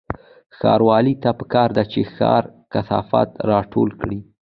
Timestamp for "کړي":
4.01-4.19